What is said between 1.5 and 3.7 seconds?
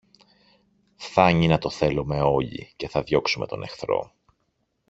το θέλομε όλοι, και θα διώξουμε τον